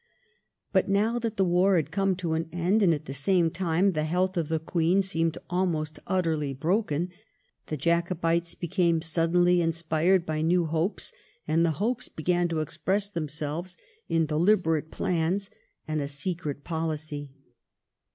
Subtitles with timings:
[0.73, 3.91] But now that the war had come to an end, and at the same time
[3.91, 7.11] the health of the Queen seemed almost utterly broken,
[7.67, 11.13] the Jacobites became suddenly inspired by new hopes,
[11.47, 13.77] and the hopes began to express themselves
[14.09, 15.51] in delibe rate plans
[15.87, 17.31] and in a secret policy.